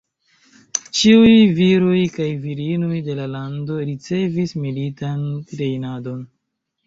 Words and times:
Ĉiuj 0.99 1.33
viroj 1.57 1.97
kaj 2.15 2.29
virinoj 2.45 2.97
de 3.09 3.17
la 3.19 3.27
lando 3.35 3.77
ricevis 3.91 4.57
militan 4.65 5.23
trejnadon. 5.53 6.25